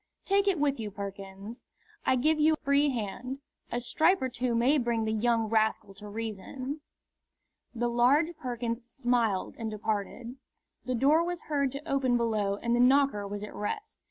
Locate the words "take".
0.25-0.47